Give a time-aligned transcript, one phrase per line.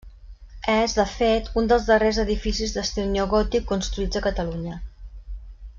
[0.75, 4.81] És, de fet, un dels darrers edificis d'estil neogòtic construïts a Catalunya.